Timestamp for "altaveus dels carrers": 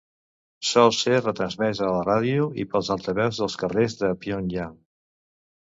2.97-4.01